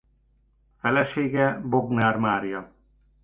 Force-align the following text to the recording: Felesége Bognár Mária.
Felesége 0.79 1.61
Bognár 1.65 2.17
Mária. 2.17 2.71